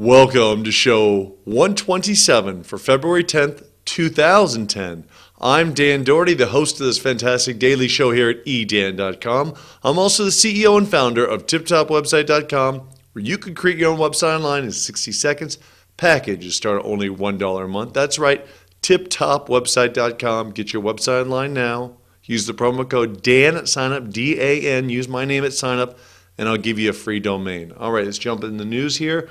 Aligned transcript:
Welcome 0.00 0.64
to 0.64 0.72
show 0.72 1.36
127 1.44 2.62
for 2.62 2.78
February 2.78 3.22
10th, 3.22 3.66
2010. 3.84 5.04
I'm 5.38 5.74
Dan 5.74 6.04
Doherty, 6.04 6.32
the 6.32 6.46
host 6.46 6.80
of 6.80 6.86
this 6.86 6.98
fantastic 6.98 7.58
daily 7.58 7.86
show 7.86 8.10
here 8.10 8.30
at 8.30 8.42
edan.com. 8.46 9.54
I'm 9.82 9.98
also 9.98 10.24
the 10.24 10.30
CEO 10.30 10.78
and 10.78 10.88
founder 10.88 11.22
of 11.22 11.44
tiptopwebsite.com, 11.44 12.88
where 13.12 13.22
you 13.22 13.36
can 13.36 13.54
create 13.54 13.76
your 13.76 13.92
own 13.92 13.98
website 13.98 14.36
online 14.36 14.64
in 14.64 14.72
60 14.72 15.12
seconds. 15.12 15.58
Packages 15.98 16.56
start 16.56 16.80
at 16.80 16.86
only 16.86 17.10
$1 17.10 17.62
a 17.62 17.68
month. 17.68 17.92
That's 17.92 18.18
right, 18.18 18.46
tiptopwebsite.com. 18.80 20.52
Get 20.52 20.72
your 20.72 20.82
website 20.82 21.24
online 21.24 21.52
now. 21.52 21.98
Use 22.24 22.46
the 22.46 22.54
promo 22.54 22.88
code 22.88 23.22
DAN 23.22 23.54
at 23.54 23.64
signup, 23.64 24.10
D 24.10 24.40
A 24.40 24.62
N. 24.78 24.88
Use 24.88 25.08
my 25.08 25.26
name 25.26 25.44
at 25.44 25.50
signup, 25.50 25.98
and 26.38 26.48
I'll 26.48 26.56
give 26.56 26.78
you 26.78 26.88
a 26.88 26.94
free 26.94 27.20
domain. 27.20 27.74
All 27.76 27.92
right, 27.92 28.06
let's 28.06 28.16
jump 28.16 28.44
in 28.44 28.56
the 28.56 28.64
news 28.64 28.96
here. 28.96 29.28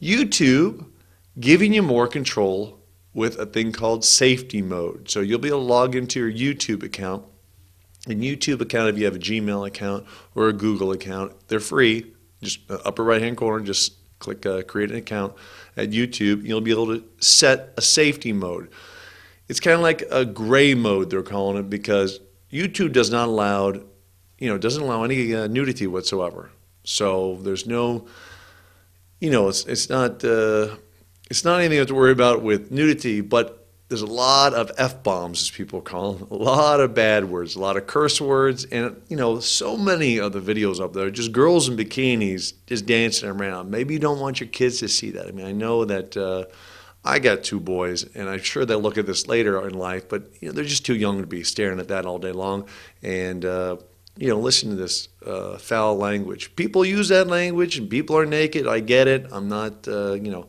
YouTube 0.00 0.86
giving 1.38 1.74
you 1.74 1.82
more 1.82 2.08
control 2.08 2.80
with 3.14 3.38
a 3.38 3.46
thing 3.46 3.72
called 3.72 4.04
safety 4.04 4.62
mode. 4.62 5.10
So 5.10 5.20
you'll 5.20 5.38
be 5.38 5.48
able 5.48 5.60
to 5.60 5.64
log 5.64 5.96
into 5.96 6.20
your 6.20 6.32
YouTube 6.32 6.82
account. 6.82 7.24
And 8.06 8.22
YouTube 8.22 8.60
account, 8.60 8.88
if 8.90 8.98
you 8.98 9.04
have 9.04 9.16
a 9.16 9.18
Gmail 9.18 9.66
account 9.66 10.06
or 10.34 10.48
a 10.48 10.52
Google 10.52 10.92
account, 10.92 11.32
they're 11.48 11.60
free. 11.60 12.12
Just 12.42 12.70
uh, 12.70 12.78
upper 12.84 13.02
right 13.02 13.20
hand 13.20 13.36
corner, 13.36 13.64
just 13.64 13.94
click 14.18 14.46
uh, 14.46 14.62
create 14.62 14.90
an 14.90 14.96
account 14.96 15.34
at 15.76 15.90
YouTube. 15.90 16.44
You'll 16.44 16.60
be 16.60 16.70
able 16.70 16.86
to 16.86 17.04
set 17.18 17.74
a 17.76 17.82
safety 17.82 18.32
mode. 18.32 18.70
It's 19.48 19.60
kind 19.60 19.74
of 19.74 19.80
like 19.80 20.02
a 20.10 20.24
gray 20.24 20.74
mode, 20.74 21.10
they're 21.10 21.22
calling 21.22 21.56
it, 21.58 21.70
because 21.70 22.20
YouTube 22.52 22.92
does 22.92 23.10
not 23.10 23.28
allow, 23.28 23.72
you 24.38 24.48
know, 24.48 24.58
doesn't 24.58 24.82
allow 24.82 25.02
any 25.04 25.34
uh, 25.34 25.46
nudity 25.48 25.86
whatsoever. 25.86 26.50
So 26.84 27.38
there's 27.42 27.66
no 27.66 28.06
you 29.20 29.30
know, 29.30 29.48
it's 29.48 29.64
it's 29.64 29.88
not 29.88 30.24
uh, 30.24 30.76
it's 31.30 31.44
not 31.44 31.60
anything 31.60 31.84
to 31.84 31.94
worry 31.94 32.12
about 32.12 32.42
with 32.42 32.70
nudity, 32.70 33.20
but 33.20 33.66
there's 33.88 34.02
a 34.02 34.06
lot 34.06 34.52
of 34.54 34.70
f 34.76 35.02
bombs, 35.02 35.42
as 35.42 35.50
people 35.50 35.80
call 35.80 36.14
them, 36.14 36.28
a 36.30 36.34
lot 36.34 36.80
of 36.80 36.94
bad 36.94 37.24
words, 37.24 37.56
a 37.56 37.60
lot 37.60 37.76
of 37.76 37.86
curse 37.86 38.20
words, 38.20 38.64
and 38.66 39.00
you 39.08 39.16
know, 39.16 39.40
so 39.40 39.76
many 39.76 40.18
of 40.18 40.32
the 40.32 40.40
videos 40.40 40.80
up 40.80 40.92
there, 40.92 41.10
just 41.10 41.32
girls 41.32 41.68
in 41.68 41.76
bikinis 41.76 42.52
just 42.66 42.86
dancing 42.86 43.30
around. 43.30 43.70
Maybe 43.70 43.94
you 43.94 44.00
don't 44.00 44.20
want 44.20 44.40
your 44.40 44.48
kids 44.48 44.78
to 44.80 44.88
see 44.88 45.10
that. 45.12 45.26
I 45.26 45.30
mean, 45.32 45.46
I 45.46 45.52
know 45.52 45.84
that. 45.84 46.16
Uh, 46.16 46.44
I 47.04 47.20
got 47.20 47.44
two 47.44 47.60
boys, 47.60 48.04
and 48.16 48.28
I'm 48.28 48.42
sure 48.42 48.66
they'll 48.66 48.80
look 48.80 48.98
at 48.98 49.06
this 49.06 49.28
later 49.28 49.66
in 49.66 49.72
life, 49.78 50.08
but 50.08 50.30
you 50.40 50.48
know, 50.48 50.52
they're 50.52 50.64
just 50.64 50.84
too 50.84 50.96
young 50.96 51.20
to 51.20 51.26
be 51.26 51.42
staring 51.44 51.78
at 51.78 51.88
that 51.88 52.04
all 52.04 52.18
day 52.18 52.32
long. 52.32 52.68
And 53.02 53.44
uh, 53.44 53.76
you 54.18 54.28
know, 54.28 54.38
listen 54.38 54.70
to 54.70 54.76
this 54.76 55.08
uh, 55.24 55.56
foul 55.58 55.96
language. 55.96 56.54
People 56.56 56.84
use 56.84 57.08
that 57.08 57.28
language, 57.28 57.78
and 57.78 57.88
people 57.88 58.16
are 58.16 58.26
naked. 58.26 58.66
I 58.66 58.80
get 58.80 59.06
it. 59.06 59.26
I'm 59.30 59.48
not, 59.48 59.86
uh, 59.86 60.14
you 60.14 60.30
know, 60.30 60.48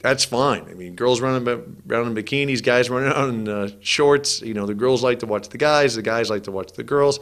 that's 0.00 0.24
fine. 0.24 0.66
I 0.68 0.74
mean, 0.74 0.96
girls 0.96 1.20
running 1.20 1.48
around 1.48 2.06
in 2.08 2.14
bikinis, 2.14 2.62
guys 2.62 2.90
running 2.90 3.10
around 3.10 3.34
in 3.34 3.48
uh, 3.48 3.68
shorts. 3.80 4.42
You 4.42 4.52
know, 4.52 4.66
the 4.66 4.74
girls 4.74 5.02
like 5.02 5.20
to 5.20 5.26
watch 5.26 5.48
the 5.48 5.58
guys, 5.58 5.94
the 5.94 6.02
guys 6.02 6.28
like 6.28 6.44
to 6.44 6.50
watch 6.50 6.72
the 6.72 6.82
girls. 6.82 7.20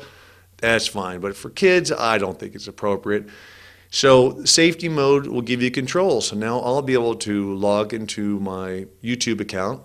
That's 0.58 0.86
fine. 0.86 1.20
But 1.20 1.36
for 1.36 1.50
kids, 1.50 1.92
I 1.92 2.18
don't 2.18 2.38
think 2.38 2.54
it's 2.54 2.68
appropriate. 2.68 3.28
So 3.90 4.42
safety 4.44 4.88
mode 4.88 5.26
will 5.26 5.42
give 5.42 5.60
you 5.60 5.70
control. 5.70 6.22
So 6.22 6.34
now 6.34 6.60
I'll 6.60 6.82
be 6.82 6.94
able 6.94 7.16
to 7.16 7.54
log 7.54 7.92
into 7.92 8.40
my 8.40 8.86
YouTube 9.04 9.40
account, 9.40 9.82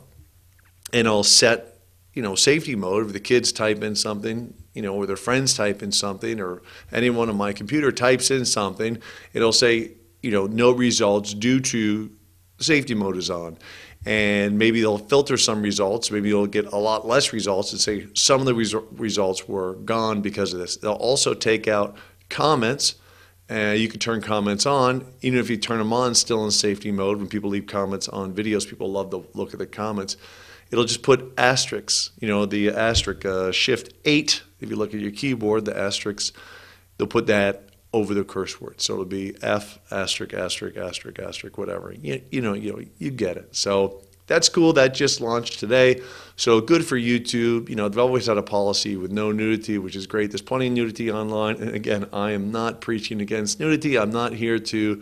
and 0.94 1.08
I'll 1.08 1.23
set 1.23 1.77
you 2.18 2.23
know, 2.23 2.34
safety 2.34 2.76
mode. 2.76 3.06
If 3.06 3.14
the 3.14 3.20
kids 3.20 3.52
type 3.52 3.84
in 3.84 3.96
something, 3.96 4.52
you 4.73 4.82
know, 4.82 4.96
or 4.96 5.06
their 5.06 5.16
friends 5.16 5.54
type 5.54 5.84
in 5.84 5.92
something, 5.92 6.40
or 6.42 6.64
anyone 6.92 7.30
on 7.30 7.38
my 7.38 7.54
computer 7.54 7.92
types 7.92 8.32
in 8.32 8.44
something, 8.44 8.98
it'll 9.34 9.54
say, 9.54 9.92
you 10.24 10.32
know, 10.32 10.48
no 10.48 10.72
results 10.72 11.36
due 11.36 11.59
to 11.59 12.09
safety 12.58 12.96
mode 12.96 13.18
is 13.18 13.30
on. 13.30 13.59
And 14.04 14.58
maybe 14.58 14.82
they'll 14.82 14.98
filter 14.98 15.38
some 15.38 15.62
results. 15.62 16.09
Maybe 16.09 16.30
you'll 16.30 16.48
get 16.48 16.66
a 16.74 16.78
lot 16.78 17.06
less 17.06 17.34
results 17.34 17.72
and 17.72 17.80
say 17.80 18.08
some 18.16 18.40
of 18.40 18.48
the 18.48 18.56
res- 18.56 18.74
results 18.74 19.47
were 19.47 19.75
gone 19.75 20.22
because 20.22 20.53
of 20.53 20.59
this. 20.59 20.75
They'll 20.75 20.94
also 20.94 21.36
take 21.36 21.68
out 21.68 21.97
comments. 22.30 22.96
Uh, 23.47 23.75
you 23.78 23.88
can 23.88 24.00
turn 24.00 24.22
comments 24.22 24.66
on, 24.66 25.06
even 25.22 25.38
if 25.38 25.52
you 25.52 25.58
turn 25.58 25.78
them 25.78 25.94
on, 25.94 26.16
still 26.16 26.44
in 26.46 26.50
safety 26.50 26.91
mode. 26.91 27.20
When 27.20 27.28
people 27.28 27.52
leave 27.52 27.68
comments 27.68 28.09
on 28.09 28.34
videos, 28.34 28.68
people 28.68 28.91
love 28.91 29.12
to 29.12 29.24
look 29.36 29.53
at 29.53 29.59
the 29.59 29.68
comments 29.68 30.18
it'll 30.72 30.85
just 30.85 31.03
put 31.03 31.33
asterisks, 31.38 32.11
you 32.19 32.28
know, 32.28 32.45
the 32.45 32.69
asterisk, 32.69 33.25
uh, 33.25 33.51
shift 33.51 33.94
eight, 34.05 34.44
if 34.59 34.69
you 34.69 34.75
look 34.75 34.94
at 34.94 35.00
your 35.00 35.11
keyboard, 35.11 35.66
the 35.66 35.78
asterisks, 35.78 36.31
they'll 36.97 37.07
put 37.07 37.28
that 37.28 37.69
over 37.94 38.13
the 38.13 38.23
curse 38.23 38.59
word. 38.59 38.81
So 38.81 38.94
it'll 38.94 39.05
be 39.05 39.35
F, 39.41 39.79
asterisk, 39.91 40.33
asterisk, 40.33 40.78
asterisk, 40.78 41.19
asterisk, 41.19 41.57
whatever. 41.57 41.94
You, 41.94 42.22
you 42.31 42.41
know, 42.41 42.53
you 42.53 42.73
know, 42.73 42.81
you 42.97 43.11
get 43.11 43.38
it. 43.38 43.55
So 43.55 44.03
that's 44.28 44.50
cool. 44.50 44.73
That 44.73 44.94
just 44.94 45.22
launched 45.22 45.59
today. 45.59 46.01
So 46.35 46.59
good 46.59 46.85
for 46.85 46.97
YouTube. 46.97 47.69
You 47.69 47.75
know, 47.75 47.88
they've 47.88 47.97
always 47.97 48.28
had 48.28 48.38
a 48.38 48.44
policy 48.44 48.97
with 48.97 49.11
no 49.11 49.31
nudity, 49.31 49.78
which 49.78 49.95
is 49.95 50.05
great. 50.05 50.31
There's 50.31 50.41
plenty 50.41 50.67
of 50.67 50.73
nudity 50.73 51.11
online. 51.11 51.55
And 51.55 51.73
again, 51.73 52.07
I 52.11 52.31
am 52.31 52.51
not 52.51 52.81
preaching 52.81 53.22
against 53.22 53.59
nudity. 53.59 53.97
I'm 53.97 54.11
not 54.11 54.34
here 54.34 54.59
to 54.59 55.01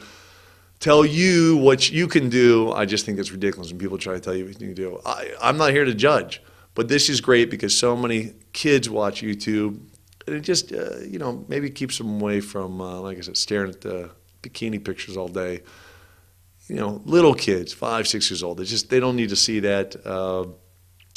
tell 0.86 1.04
you 1.04 1.58
what 1.58 1.90
you 1.90 2.08
can 2.08 2.30
do. 2.30 2.72
I 2.72 2.86
just 2.86 3.08
think 3.08 3.18
it's 3.18 3.32
ridiculous 3.32 3.72
when 3.72 3.80
people 3.80 3.98
try 3.98 4.14
to 4.14 4.20
tell 4.20 4.36
you 4.36 4.46
what 4.46 4.62
you 4.62 4.68
can 4.68 4.76
do. 4.76 5.02
I, 5.04 5.32
I'm 5.42 5.58
not 5.58 5.72
here 5.72 5.84
to 5.84 5.96
judge, 5.96 6.44
but 6.76 6.88
this 6.90 7.10
is 7.10 7.22
great 7.22 7.50
because 7.50 7.76
so 7.76 7.96
many 7.96 8.34
kids 8.54 8.88
watch 8.88 9.24
YouTube. 9.24 9.80
And 10.28 10.36
it 10.36 10.42
just, 10.42 10.72
uh, 10.72 11.00
you 11.00 11.18
know, 11.18 11.44
maybe 11.48 11.72
keeps 11.72 11.98
them 11.98 12.22
away 12.22 12.40
from, 12.40 12.80
uh, 12.80 13.00
like 13.00 13.18
I 13.18 13.22
said, 13.22 13.36
staring 13.36 13.72
at 13.72 13.82
the 13.82 14.12
bikini 14.44 14.84
pictures 14.84 15.18
all 15.18 15.28
day. 15.28 15.64
You 16.68 16.76
know, 16.76 17.02
little 17.04 17.34
kids, 17.34 17.74
five, 17.74 18.08
six 18.08 18.30
years 18.30 18.44
old, 18.44 18.60
they 18.60 18.66
just, 18.66 18.92
they 18.92 19.00
don't 19.00 19.16
need 19.16 19.30
to 19.30 19.36
see 19.36 19.62
that. 19.62 19.96
Uh, 20.06 20.46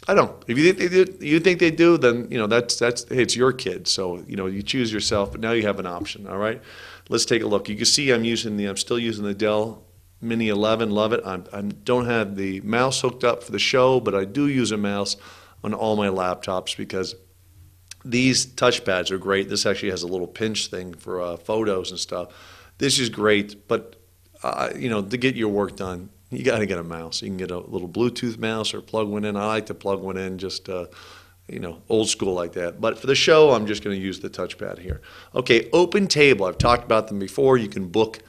I 0.07 0.15
don't. 0.15 0.33
If 0.47 0.57
you 0.57 0.65
think 0.65 0.79
they 0.79 0.89
do, 0.89 1.27
you 1.27 1.41
think 1.41 1.59
they 1.59 1.71
do, 1.71 1.99
then 1.99 2.29
you 2.31 2.39
know 2.39 2.47
that's 2.47 2.79
that's 2.79 3.05
hey, 3.09 3.23
it's 3.23 3.35
your 3.35 3.53
kid. 3.53 3.89
So 3.89 4.25
you 4.29 4.37
know 4.37 4.47
you 4.47 4.63
choose 4.63 4.93
yourself, 4.93 5.33
but 5.33 5.41
now 5.41 5.53
you 5.53 5.65
have 5.65 5.81
an 5.81 5.87
option. 5.87 6.27
All 6.27 6.39
right. 6.39 6.63
Let's 7.09 7.25
take 7.25 7.43
a 7.43 7.47
look. 7.47 7.69
You 7.69 7.77
can 7.77 7.87
see 7.87 8.11
I'm 8.11 8.25
using 8.25 8.57
the, 8.57 8.67
I'm 8.67 8.77
still 8.77 8.99
using 8.99 9.25
the 9.25 9.35
Dell 9.35 9.85
Mini 10.21 10.49
11, 10.49 10.91
love 10.91 11.13
it. 11.13 11.21
I'm, 11.25 11.45
I 11.53 11.63
don't 11.63 12.07
have 12.07 12.35
the 12.35 12.61
mouse 12.63 13.01
hooked 13.01 13.23
up 13.23 13.43
for 13.43 13.53
the 13.53 13.59
show, 13.59 14.01
but 14.01 14.15
I 14.15 14.25
do 14.25 14.49
use 14.49 14.73
a 14.73 14.77
mouse 14.77 15.17
on 15.63 15.75
all 15.75 15.97
my 15.97 16.09
laptops 16.09 16.77
because 16.77 17.15
these 18.05 18.47
touchpads 18.47 19.11
are 19.11 19.19
great. 19.19 19.49
This 19.49 19.65
actually 19.65 19.91
has 19.91 20.03
a 20.03 20.09
little 20.09 20.27
pinch 20.27 20.69
thing 20.69 20.95
for 20.95 21.21
uh, 21.21 21.37
photos 21.37 21.91
and 21.91 22.01
stuff. 22.01 22.33
This 22.79 22.99
is 22.99 23.09
great, 23.09 23.69
but 23.69 23.97
uh, 24.43 24.71
you 24.77 24.89
know, 24.89 25.03
to 25.03 25.17
get 25.17 25.37
your 25.37 25.49
work 25.49 25.77
done, 25.77 26.11
you 26.31 26.45
got 26.45 26.59
to 26.59 26.67
get 26.67 26.79
a 26.79 26.85
mouse. 26.85 27.23
You 27.23 27.29
can 27.29 27.37
get 27.37 27.51
a 27.51 27.59
little 27.59 27.89
Bluetooth 27.89 28.39
mouse 28.39 28.75
or 28.75 28.81
plug 28.81 29.09
one 29.09 29.25
in. 29.25 29.37
I 29.37 29.47
like 29.47 29.67
to 29.67 29.75
plug 29.75 30.01
one 30.01 30.17
in 30.17 30.39
just 30.39 30.69
uh, 30.69 30.87
you 31.49 31.59
know, 31.59 31.83
old 31.89 32.09
school 32.09 32.35
like 32.35 32.53
that. 32.53 32.81
But 32.81 32.99
for 32.99 33.07
the 33.07 33.15
show, 33.15 33.51
I'm 33.51 33.67
just 33.67 33.83
going 33.83 33.97
to 33.97 34.03
use 34.03 34.21
the 34.21 34.31
touchpad 34.31 34.79
here. 34.79 35.01
Okay, 35.35 35.69
Open 35.73 36.07
Table. 36.07 36.47
I've 36.47 36.59
talked 36.59 36.85
about 36.85 37.09
them 37.09 37.19
before. 37.19 37.57
You 37.57 37.69
can 37.69 37.89
book 37.89 38.21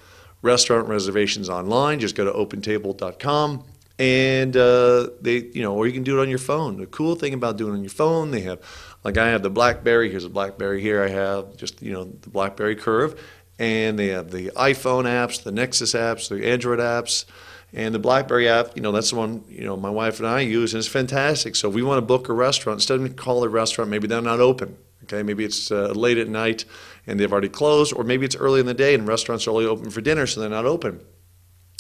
restaurant 0.42 0.88
reservations 0.88 1.50
online. 1.50 2.00
Just 2.00 2.16
go 2.16 2.26
to 2.26 2.32
opentable.com 2.32 3.66
and 4.00 4.56
uh, 4.56 5.10
they, 5.20 5.50
you 5.54 5.62
know, 5.62 5.76
or 5.76 5.86
you 5.86 5.92
can 5.92 6.04
do 6.04 6.18
it 6.18 6.22
on 6.22 6.30
your 6.30 6.40
phone. 6.40 6.78
The 6.78 6.86
cool 6.86 7.16
thing 7.16 7.34
about 7.34 7.58
doing 7.58 7.74
it 7.74 7.78
on 7.78 7.84
your 7.84 7.90
phone, 7.90 8.32
they 8.32 8.42
have, 8.42 8.62
like 9.04 9.18
I 9.18 9.28
have 9.30 9.44
the 9.44 9.50
BlackBerry. 9.50 10.10
Here's 10.10 10.24
a 10.24 10.30
BlackBerry 10.30 10.82
here. 10.82 11.04
I 11.04 11.10
have 11.10 11.58
just, 11.58 11.82
you 11.82 11.92
know, 11.92 12.06
the 12.06 12.30
BlackBerry 12.30 12.78
Curve, 12.78 13.22
and 13.60 14.00
they 14.00 14.08
have 14.08 14.32
the 14.32 14.52
iPhone 14.56 15.04
apps, 15.04 15.44
the 15.44 15.52
Nexus 15.52 15.94
apps, 15.94 16.30
the 16.30 16.48
Android 16.48 16.80
apps. 16.80 17.26
And 17.74 17.94
the 17.94 18.00
BlackBerry 18.00 18.50
app, 18.50 18.76
you 18.76 18.82
know, 18.82 18.92
that's 18.92 19.12
the 19.12 19.16
one 19.16 19.44
you 19.48 19.66
know 19.66 19.78
my 19.78 19.90
wife 19.90 20.20
and 20.20 20.28
I 20.28 20.42
use, 20.42 20.74
and 20.74 20.80
it's 20.80 20.88
fantastic. 20.88 21.56
So 21.56 21.70
if 21.70 21.76
we 21.76 21.84
want 21.84 21.98
to 21.98 22.02
book 22.02 22.30
a 22.30 22.34
restaurant, 22.34 22.78
instead 22.78 23.00
of 23.00 23.16
call 23.16 23.44
a 23.44 23.50
restaurant, 23.50 23.92
maybe 23.92 24.08
they're 24.08 24.22
not 24.22 24.40
open. 24.40 24.78
Okay, 25.04 25.24
maybe 25.24 25.44
it's 25.44 25.72
uh, 25.72 25.88
late 25.88 26.18
at 26.18 26.28
night 26.28 26.66
and 27.08 27.20
they've 27.20 27.32
already 27.32 27.50
closed, 27.50 27.94
or 27.96 28.04
maybe 28.04 28.26
it's 28.26 28.36
early 28.36 28.60
in 28.60 28.66
the 28.66 28.74
day 28.74 28.94
and 28.94 29.08
restaurants 29.08 29.48
are 29.48 29.52
only 29.52 29.66
open 29.66 29.90
for 29.90 30.02
dinner, 30.02 30.28
so 30.28 30.40
they're 30.40 30.50
not 30.50 30.66
open. 30.66 31.00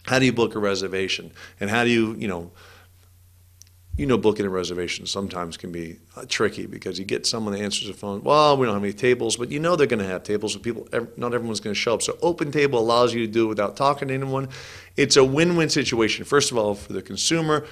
How 0.05 0.17
do 0.17 0.25
you 0.25 0.33
book 0.33 0.55
a 0.55 0.59
reservation? 0.59 1.31
And 1.59 1.69
how 1.69 1.83
do 1.83 1.89
you, 1.89 2.15
you 2.15 2.27
know, 2.27 2.51
you 4.00 4.06
know, 4.06 4.18
booking 4.18 4.46
a 4.46 4.50
reservation 4.50 5.06
sometimes 5.06 5.57
can 5.57 5.74
be 5.74 6.00
uh, 6.16 6.24
tricky 6.25 6.66
because 6.66 6.98
you 6.98 7.04
get 7.04 7.28
someone 7.28 7.54
that 7.54 7.60
answers 7.60 7.90
the 7.90 7.94
phone. 7.94 8.24
Well, 8.24 8.56
we 8.56 8.66
don't 8.66 8.75
have 8.75 8.84
any 8.84 8.94
tables, 8.94 9.36
but 9.36 9.51
you 9.51 9.60
know 9.60 9.75
they're 9.75 9.88
going 9.88 10.00
to 10.00 10.07
have 10.07 10.24
tables, 10.24 10.54
so 10.54 10.60
people, 10.60 10.88
not 11.18 11.34
everyone's 11.34 11.60
going 11.60 11.74
to 11.74 11.80
show 11.80 11.96
up. 11.96 12.01
So 12.01 12.18
Open 12.22 12.50
Table 12.50 12.80
allows 12.80 13.13
you 13.13 13.19
to 13.25 13.31
do 13.31 13.44
it 13.44 13.50
without 13.50 13.75
talking 13.75 14.07
to 14.07 14.13
anyone. 14.13 14.48
It's 14.96 15.18
a 15.18 15.24
win-win 15.25 15.68
situation. 15.68 16.24
First 16.24 16.50
of 16.50 16.57
all, 16.57 16.75
for 16.75 16.94
the 16.94 17.01
consumer, 17.01 17.68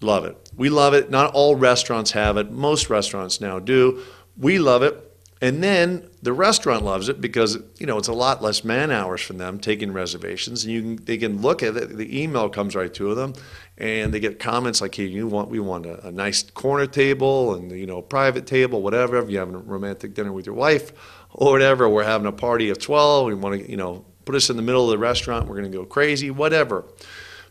love 0.00 0.24
it. 0.24 0.50
We 0.56 0.70
love 0.70 0.94
it. 0.94 1.10
Not 1.10 1.34
all 1.34 1.56
restaurants 1.56 2.12
have 2.12 2.38
it. 2.38 2.50
Most 2.50 2.88
restaurants 2.88 3.38
now 3.42 3.58
do. 3.58 4.02
We 4.38 4.58
love 4.58 4.82
it. 4.82 5.05
And 5.42 5.62
then 5.62 6.08
the 6.22 6.32
restaurant 6.32 6.82
loves 6.82 7.10
it 7.10 7.20
because 7.20 7.58
you 7.78 7.86
know 7.86 7.98
it's 7.98 8.08
a 8.08 8.14
lot 8.14 8.42
less 8.42 8.64
man 8.64 8.90
hours 8.90 9.20
for 9.20 9.34
them 9.34 9.58
taking 9.58 9.92
reservations, 9.92 10.64
and 10.64 10.72
you 10.72 10.80
can, 10.80 11.04
they 11.04 11.18
can 11.18 11.42
look 11.42 11.62
at 11.62 11.76
it. 11.76 11.94
The 11.94 12.22
email 12.22 12.48
comes 12.48 12.74
right 12.74 12.92
to 12.94 13.14
them, 13.14 13.34
and 13.76 14.14
they 14.14 14.20
get 14.20 14.38
comments 14.38 14.80
like, 14.80 14.94
"Hey, 14.94 15.04
you 15.04 15.26
want 15.26 15.50
we 15.50 15.60
want 15.60 15.84
a, 15.84 16.06
a 16.06 16.10
nice 16.10 16.42
corner 16.42 16.86
table 16.86 17.54
and 17.54 17.70
you 17.70 17.86
know 17.86 18.00
private 18.00 18.46
table, 18.46 18.80
whatever. 18.80 19.18
If 19.18 19.28
you're 19.28 19.40
having 19.40 19.56
a 19.56 19.58
romantic 19.58 20.14
dinner 20.14 20.32
with 20.32 20.46
your 20.46 20.54
wife 20.54 20.92
or 21.32 21.52
whatever, 21.52 21.86
we're 21.86 22.04
having 22.04 22.26
a 22.26 22.32
party 22.32 22.70
of 22.70 22.78
12. 22.78 23.26
We 23.26 23.34
want 23.34 23.60
to 23.60 23.70
you 23.70 23.76
know 23.76 24.06
put 24.24 24.34
us 24.36 24.48
in 24.48 24.56
the 24.56 24.62
middle 24.62 24.84
of 24.84 24.90
the 24.90 24.98
restaurant. 24.98 25.48
We're 25.48 25.56
going 25.56 25.70
to 25.70 25.78
go 25.78 25.84
crazy, 25.84 26.30
whatever." 26.30 26.86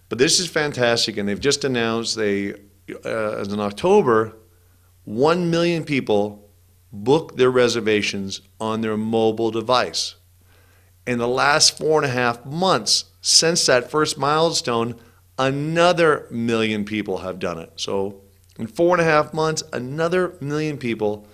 But 0.10 0.18
this 0.18 0.40
is 0.40 0.48
fantastic, 0.48 1.18
and 1.18 1.30
they've 1.30 1.40
just 1.40 1.64
announced 1.64 2.16
they, 2.16 2.54
uh, 3.06 3.44
in 3.44 3.60
October, 3.60 4.38
one 5.04 5.50
million 5.50 5.84
people 5.84 6.45
book 7.04 7.38
their 7.38 7.52
reservations 7.52 8.42
on 8.60 8.82
their 8.82 8.98
mobile 8.98 9.52
device. 9.52 10.16
In 11.06 11.20
the 11.20 11.28
last 11.28 11.78
four 11.78 12.02
and 12.02 12.06
a 12.06 12.14
half 12.14 12.46
months 12.46 13.06
since 13.22 13.66
that 13.66 13.92
first 13.92 14.18
milestone, 14.18 14.96
another 15.38 16.28
million 16.32 16.86
people 16.86 17.20
have 17.20 17.40
done 17.40 17.60
it. 17.60 17.72
So 17.76 18.22
in 18.58 18.68
four 18.68 18.96
and 18.96 19.02
a 19.02 19.10
half 19.10 19.34
months, 19.34 19.64
another 19.74 20.36
million 20.40 20.78
people 20.78 21.28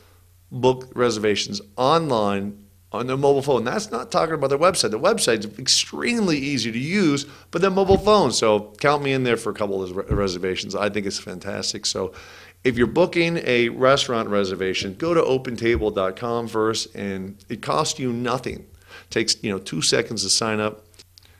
book 0.52 0.92
reservations 0.96 1.62
online 1.78 2.61
on 2.92 3.08
their 3.08 3.18
mobile 3.18 3.42
phone. 3.42 3.64
That's 3.64 3.90
not 3.90 4.12
talking 4.12 4.36
about 4.36 4.50
their 4.50 4.60
website. 4.60 4.92
The 4.92 5.00
website's 5.00 5.46
extremely 5.58 6.38
easy 6.38 6.72
to 6.72 6.80
use, 6.80 7.26
but 7.50 7.62
their 7.62 7.72
mobile 7.72 7.98
phone. 7.98 8.32
So 8.32 8.74
count 8.80 9.04
me 9.04 9.14
in 9.14 9.24
there 9.24 9.38
for 9.38 9.50
a 9.50 9.54
couple 9.54 9.82
of 9.82 9.96
reservations. 10.12 10.76
I 10.76 10.90
think 10.90 11.06
it's 11.06 11.20
fantastic. 11.20 11.86
So 11.86 12.14
if 12.64 12.78
you're 12.78 12.88
booking 12.88 13.38
a 13.46 13.70
restaurant 13.70 14.30
reservation, 14.30 14.96
go 14.96 15.14
to 15.14 15.22
opentable.com 15.22 16.48
first, 16.48 16.94
and 16.94 17.44
it 17.50 17.62
costs 17.62 17.98
you 17.98 18.12
nothing. 18.12 18.60
It 18.60 19.10
takes 19.10 19.42
you 19.42 19.52
know 19.52 19.60
two 19.60 19.82
seconds 19.82 20.24
to 20.24 20.30
sign 20.30 20.60
up. 20.60 20.84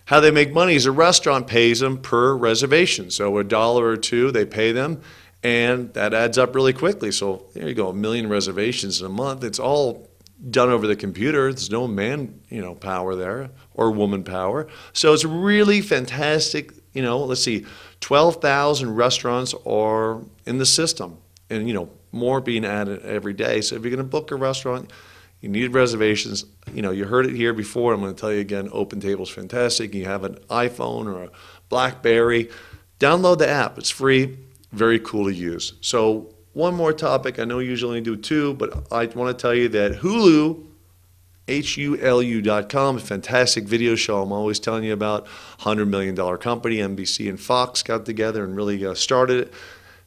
How 0.06 0.20
they 0.20 0.32
make 0.32 0.54
money 0.54 0.76
is 0.76 0.86
a 0.86 0.92
restaurant 0.92 1.48
pays 1.48 1.80
them 1.80 2.02
per 2.02 2.36
reservation. 2.36 3.12
So 3.12 3.38
a 3.38 3.44
dollar 3.44 3.86
or 3.86 3.98
two, 3.98 4.32
they 4.32 4.46
pay 4.46 4.72
them, 4.72 5.02
and 5.44 5.94
that 5.94 6.14
adds 6.14 6.38
up 6.38 6.56
really 6.56 6.74
quickly. 6.74 7.12
So 7.12 7.46
there 7.54 7.68
you 7.68 7.76
go, 7.76 7.90
a 7.90 7.94
million 7.94 8.28
reservations 8.30 9.00
in 9.00 9.06
a 9.06 9.10
month. 9.10 9.44
It's 9.44 9.60
all 9.60 10.11
done 10.50 10.70
over 10.70 10.88
the 10.88 10.96
computer. 10.96 11.52
There's 11.52 11.70
no 11.70 11.88
man, 11.88 12.42
you 12.50 12.62
know, 12.62 12.74
power 12.76 13.16
there 13.16 13.52
or 13.74 13.92
woman 13.92 14.24
power. 14.24 14.68
So 14.94 15.14
it's 15.14 15.26
really 15.26 15.82
fantastic. 15.82 16.74
You 16.94 17.02
know, 17.02 17.20
let's 17.20 17.44
see, 17.44 17.66
12,000 18.02 18.96
restaurants 18.96 19.54
are 19.66 20.22
in 20.46 20.58
the 20.58 20.66
system, 20.66 21.18
and 21.50 21.68
you 21.68 21.74
know, 21.74 21.90
more 22.12 22.42
being 22.42 22.66
added 22.66 23.02
every 23.04 23.34
day. 23.34 23.62
So 23.62 23.76
if 23.76 23.84
you're 23.84 23.92
going 23.92 23.98
to 23.98 24.04
book 24.04 24.32
a 24.32 24.36
restaurant, 24.36 24.92
you 25.40 25.50
need 25.50 25.74
reservations. 25.74 26.46
You 26.74 26.82
know, 26.82 26.92
you 26.92 27.06
heard 27.06 27.26
it 27.26 27.36
here 27.36 27.54
before. 27.54 27.94
I'm 27.94 28.02
going 28.02 28.14
to 28.14 28.20
tell 28.20 28.34
you 28.34 28.40
again. 28.40 28.70
Open 28.72 29.00
Table 29.00 29.24
is 29.24 29.30
fantastic. 29.30 29.94
You 29.94 30.06
have 30.06 30.24
an 30.24 30.36
iPhone 30.50 31.06
or 31.06 31.24
a 31.24 31.30
BlackBerry, 31.70 32.50
download 33.00 33.40
the 33.40 33.50
app. 33.50 33.78
It's 33.78 33.90
free. 33.90 34.38
Very 34.72 35.00
cool 35.00 35.26
to 35.26 35.34
use. 35.34 35.74
So 35.82 36.34
one 36.54 36.76
more 36.76 36.94
topic. 36.94 37.40
I 37.40 37.46
know 37.46 37.60
you 37.60 37.70
usually 37.70 38.02
do 38.02 38.16
two, 38.16 38.54
but 38.56 38.92
I 38.92 39.06
want 39.06 39.38
to 39.38 39.42
tell 39.42 39.54
you 39.54 39.70
that 39.70 40.00
Hulu, 40.00 40.66
H-U-L-U 41.48 42.42
dot 42.42 42.70
com, 42.70 43.00
fantastic 43.00 43.66
video 43.66 43.96
show 43.96 44.22
I'm 44.22 44.32
always 44.32 44.60
telling 44.60 44.84
you 44.84 44.94
about. 44.94 45.28
$100 45.60 45.88
million 45.88 46.16
company, 46.38 46.78
NBC 46.78 47.30
and 47.30 47.40
Fox 47.40 47.84
got 47.84 48.06
together 48.06 48.44
and 48.44 48.56
really 48.56 48.86
uh, 48.86 48.94
started 48.94 49.48
it. 49.48 49.54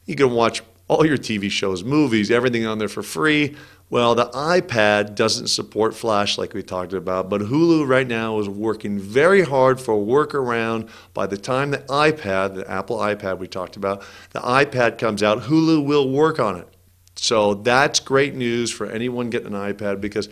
You 0.05 0.15
can 0.15 0.31
watch 0.31 0.61
all 0.87 1.05
your 1.05 1.17
TV 1.17 1.49
shows, 1.49 1.83
movies, 1.83 2.29
everything 2.29 2.65
on 2.65 2.77
there 2.77 2.87
for 2.87 3.03
free. 3.03 3.55
Well, 3.89 4.15
the 4.15 4.29
iPad 4.29 5.15
doesn't 5.15 5.47
support 5.47 5.93
Flash 5.93 6.37
like 6.37 6.53
we 6.53 6.63
talked 6.63 6.93
about, 6.93 7.29
but 7.29 7.41
Hulu 7.41 7.87
right 7.87 8.07
now 8.07 8.39
is 8.39 8.49
working 8.49 8.99
very 8.99 9.43
hard 9.43 9.79
for 9.79 9.93
a 9.93 9.97
workaround. 9.97 10.89
By 11.13 11.27
the 11.27 11.37
time 11.37 11.71
the 11.71 11.77
iPad, 11.79 12.55
the 12.55 12.69
Apple 12.69 12.97
iPad 12.97 13.37
we 13.37 13.47
talked 13.47 13.75
about, 13.75 14.03
the 14.31 14.39
iPad 14.39 14.97
comes 14.97 15.21
out, 15.21 15.43
Hulu 15.43 15.85
will 15.85 16.09
work 16.09 16.39
on 16.39 16.57
it. 16.57 16.67
So 17.15 17.53
that's 17.53 17.99
great 17.99 18.35
news 18.35 18.71
for 18.71 18.87
anyone 18.87 19.29
getting 19.29 19.53
an 19.53 19.73
iPad 19.73 20.01
because, 20.01 20.29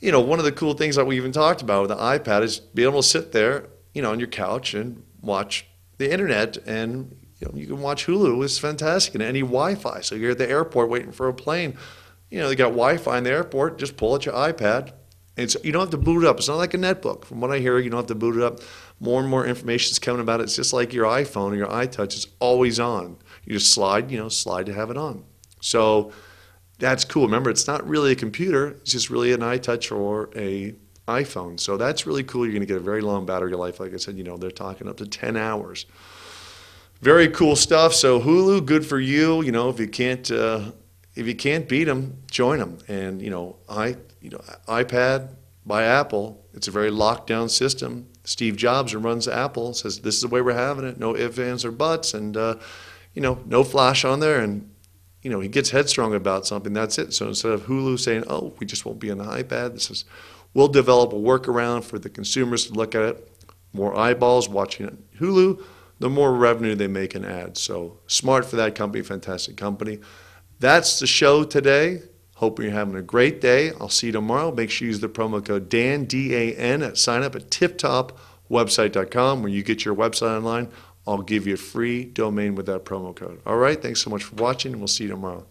you 0.00 0.12
know, 0.12 0.20
one 0.20 0.38
of 0.38 0.44
the 0.44 0.52
cool 0.52 0.74
things 0.74 0.96
that 0.96 1.04
we 1.04 1.16
even 1.16 1.32
talked 1.32 1.60
about 1.60 1.82
with 1.82 1.90
the 1.90 2.02
iPad 2.02 2.42
is 2.42 2.60
being 2.60 2.88
able 2.88 3.02
to 3.02 3.08
sit 3.08 3.32
there, 3.32 3.68
you 3.94 4.00
know, 4.00 4.12
on 4.12 4.18
your 4.18 4.28
couch 4.28 4.74
and 4.74 5.02
watch 5.20 5.66
the 5.98 6.10
internet 6.10 6.56
and 6.66 7.16
you, 7.42 7.52
know, 7.52 7.58
you 7.58 7.66
can 7.66 7.80
watch 7.80 8.06
Hulu. 8.06 8.44
It's 8.44 8.58
fantastic 8.58 9.14
and 9.14 9.22
any 9.22 9.40
Wi-Fi. 9.40 10.00
So 10.00 10.14
you're 10.14 10.32
at 10.32 10.38
the 10.38 10.48
airport 10.48 10.88
waiting 10.88 11.12
for 11.12 11.28
a 11.28 11.34
plane 11.34 11.76
you 12.32 12.38
know, 12.38 12.48
they 12.48 12.56
got 12.56 12.70
Wi-Fi 12.70 13.18
in 13.18 13.24
the 13.24 13.30
airport. 13.30 13.78
Just 13.78 13.98
pull 13.98 14.14
out 14.14 14.24
your 14.24 14.34
iPad. 14.34 14.92
And 15.36 15.54
you 15.62 15.70
don't 15.70 15.82
have 15.82 15.90
to 15.90 15.98
boot 15.98 16.24
it 16.24 16.26
up. 16.26 16.38
It's 16.38 16.48
not 16.48 16.56
like 16.56 16.72
a 16.72 16.78
netbook. 16.78 17.26
From 17.26 17.42
what 17.42 17.50
I 17.50 17.58
hear, 17.58 17.78
you 17.78 17.90
don't 17.90 17.98
have 17.98 18.06
to 18.06 18.14
boot 18.14 18.36
it 18.36 18.42
up. 18.42 18.60
More 19.00 19.20
and 19.20 19.28
more 19.28 19.46
information 19.46 19.92
is 19.92 19.98
coming 19.98 20.22
about 20.22 20.40
it. 20.40 20.44
It's 20.44 20.56
just 20.56 20.72
like 20.72 20.94
your 20.94 21.04
iPhone 21.04 21.52
or 21.52 21.56
your 21.56 21.68
iTouch. 21.68 22.16
It's 22.16 22.26
always 22.40 22.80
on. 22.80 23.18
You 23.44 23.52
just 23.52 23.72
slide, 23.72 24.10
you 24.10 24.16
know, 24.16 24.30
slide 24.30 24.64
to 24.66 24.72
have 24.72 24.90
it 24.90 24.96
on. 24.96 25.24
So 25.60 26.12
that's 26.78 27.04
cool. 27.04 27.24
Remember, 27.24 27.50
it's 27.50 27.66
not 27.66 27.86
really 27.86 28.12
a 28.12 28.16
computer. 28.16 28.68
It's 28.68 28.92
just 28.92 29.10
really 29.10 29.32
an 29.32 29.40
iTouch 29.40 29.94
or 29.94 30.30
a 30.34 30.74
iPhone. 31.08 31.60
So 31.60 31.76
that's 31.76 32.06
really 32.06 32.24
cool. 32.24 32.46
You're 32.46 32.52
going 32.52 32.60
to 32.60 32.66
get 32.66 32.78
a 32.78 32.80
very 32.80 33.02
long 33.02 33.26
battery 33.26 33.52
life. 33.52 33.78
Like 33.78 33.92
I 33.92 33.98
said, 33.98 34.16
you 34.16 34.24
know, 34.24 34.38
they're 34.38 34.50
talking 34.50 34.88
up 34.88 34.96
to 34.98 35.06
10 35.06 35.36
hours. 35.36 35.84
Very 37.02 37.28
cool 37.28 37.56
stuff. 37.56 37.92
So 37.92 38.20
Hulu, 38.20 38.64
good 38.64 38.86
for 38.86 39.00
you. 39.00 39.42
You 39.42 39.50
know, 39.50 39.68
if 39.68 39.80
you 39.80 39.88
can't 39.88 40.30
uh, 40.30 40.70
if 41.16 41.26
you 41.26 41.34
can't 41.34 41.68
beat 41.68 41.84
them, 41.84 42.22
join 42.30 42.60
them. 42.60 42.78
And 42.86 43.20
you 43.20 43.28
know, 43.28 43.56
I, 43.68 43.96
you 44.20 44.30
know, 44.30 44.40
iPad 44.68 45.34
by 45.66 45.82
Apple, 45.82 46.46
it's 46.54 46.68
a 46.68 46.70
very 46.70 46.90
locked 46.90 47.26
down 47.26 47.48
system. 47.48 48.08
Steve 48.22 48.56
Jobs, 48.56 48.92
who 48.92 48.98
runs 48.98 49.26
Apple, 49.26 49.74
says 49.74 50.00
this 50.00 50.14
is 50.14 50.22
the 50.22 50.28
way 50.28 50.40
we're 50.40 50.54
having 50.54 50.84
it. 50.84 50.98
No 50.98 51.16
ifs, 51.16 51.40
ands, 51.40 51.64
or 51.64 51.72
buts, 51.72 52.14
and 52.14 52.36
uh, 52.36 52.54
you 53.14 53.20
know, 53.20 53.42
no 53.46 53.64
flash 53.64 54.04
on 54.04 54.20
there. 54.20 54.40
And 54.40 54.70
you 55.22 55.30
know, 55.30 55.40
he 55.40 55.48
gets 55.48 55.70
headstrong 55.70 56.14
about 56.14 56.46
something. 56.46 56.72
That's 56.72 56.98
it. 56.98 57.12
So 57.14 57.26
instead 57.26 57.50
of 57.50 57.62
Hulu 57.62 57.98
saying, 57.98 58.24
"Oh, 58.28 58.54
we 58.60 58.66
just 58.66 58.86
won't 58.86 59.00
be 59.00 59.10
on 59.10 59.18
the 59.18 59.24
iPad," 59.24 59.74
this 59.74 59.90
is, 59.90 60.04
we'll 60.54 60.68
develop 60.68 61.12
a 61.12 61.16
workaround 61.16 61.82
for 61.82 61.98
the 61.98 62.08
consumers 62.08 62.68
to 62.68 62.74
look 62.74 62.94
at 62.94 63.02
it. 63.02 63.28
More 63.72 63.96
eyeballs 63.98 64.48
watching 64.48 64.86
it. 64.86 65.18
Hulu, 65.18 65.64
the 66.02 66.10
more 66.10 66.34
revenue 66.34 66.74
they 66.74 66.88
make 66.88 67.14
in 67.14 67.24
ads. 67.24 67.62
So 67.62 68.00
smart 68.08 68.44
for 68.44 68.56
that 68.56 68.74
company, 68.74 69.04
fantastic 69.04 69.56
company. 69.56 70.00
That's 70.58 70.98
the 70.98 71.06
show 71.06 71.44
today. 71.44 72.02
Hope 72.34 72.58
you're 72.58 72.72
having 72.72 72.96
a 72.96 73.02
great 73.02 73.40
day. 73.40 73.70
I'll 73.80 73.88
see 73.88 74.08
you 74.08 74.12
tomorrow. 74.12 74.50
Make 74.50 74.68
sure 74.68 74.86
you 74.86 74.90
use 74.90 74.98
the 74.98 75.08
promo 75.08 75.44
code 75.44 75.68
DAN, 75.68 76.06
D 76.06 76.34
A 76.34 76.56
N, 76.56 76.82
at 76.82 76.98
sign 76.98 77.22
up 77.22 77.36
at 77.36 77.50
tiptopwebsite.com 77.50 79.42
where 79.44 79.52
you 79.52 79.62
get 79.62 79.84
your 79.84 79.94
website 79.94 80.36
online. 80.38 80.70
I'll 81.06 81.22
give 81.22 81.46
you 81.46 81.54
a 81.54 81.56
free 81.56 82.04
domain 82.04 82.56
with 82.56 82.66
that 82.66 82.84
promo 82.84 83.14
code. 83.14 83.40
All 83.46 83.56
right. 83.56 83.80
Thanks 83.80 84.00
so 84.00 84.10
much 84.10 84.24
for 84.24 84.34
watching, 84.34 84.72
and 84.72 84.80
we'll 84.80 84.88
see 84.88 85.04
you 85.04 85.10
tomorrow. 85.10 85.46